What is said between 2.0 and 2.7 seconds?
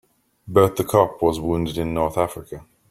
Africa.